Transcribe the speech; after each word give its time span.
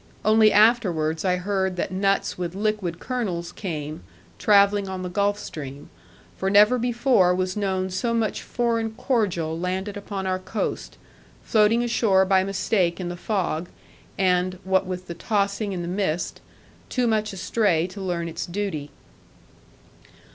Only 0.25 0.51
afterwards 0.51 1.23
I 1.23 1.35
heard 1.35 1.75
that 1.75 1.91
nuts 1.91 2.35
with 2.35 2.55
liquid 2.55 2.97
kernels 2.97 3.51
came, 3.51 4.01
travelling 4.39 4.89
on 4.89 5.03
the 5.03 5.09
Gulf 5.11 5.37
stream; 5.37 5.91
for 6.35 6.49
never 6.49 6.79
before 6.79 7.35
was 7.35 7.55
known 7.55 7.91
so 7.91 8.11
much 8.11 8.41
foreign 8.41 8.93
cordial 8.93 9.59
landed 9.59 9.95
upon 9.97 10.25
our 10.25 10.39
coast, 10.39 10.97
floating 11.43 11.83
ashore 11.83 12.25
by 12.25 12.43
mistake 12.43 12.99
in 12.99 13.09
the 13.09 13.15
fog, 13.15 13.69
and 14.17 14.57
(what 14.63 14.87
with 14.87 15.05
the 15.05 15.13
tossing 15.13 15.71
and 15.71 15.83
the 15.83 15.87
mist) 15.87 16.41
too 16.89 17.05
much 17.05 17.31
astray 17.31 17.85
to 17.85 18.01
learn 18.01 18.27
its 18.27 18.47
duty. 18.47 18.89